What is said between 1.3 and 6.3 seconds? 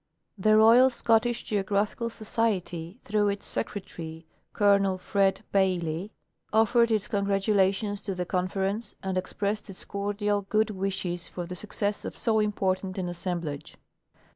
Geographical Society, through its Secre tary Colonel Fred. Bailey,